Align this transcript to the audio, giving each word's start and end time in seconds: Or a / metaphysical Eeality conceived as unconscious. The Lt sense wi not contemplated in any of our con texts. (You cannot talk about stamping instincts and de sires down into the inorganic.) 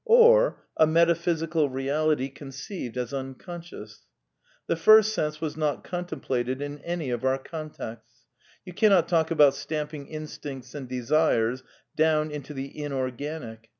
Or 0.07 0.63
a 0.77 0.87
/ 0.87 0.87
metaphysical 0.97 1.69
Eeality 1.69 2.33
conceived 2.33 2.97
as 2.97 3.13
unconscious. 3.13 4.07
The 4.65 4.73
Lt 4.73 5.05
sense 5.05 5.35
wi 5.35 5.53
not 5.55 5.83
contemplated 5.83 6.59
in 6.59 6.79
any 6.79 7.11
of 7.11 7.23
our 7.23 7.37
con 7.37 7.69
texts. 7.69 8.25
(You 8.65 8.73
cannot 8.73 9.07
talk 9.07 9.29
about 9.29 9.53
stamping 9.53 10.07
instincts 10.07 10.73
and 10.73 10.89
de 10.89 11.03
sires 11.03 11.61
down 11.95 12.31
into 12.31 12.51
the 12.55 12.81
inorganic.) 12.81 13.69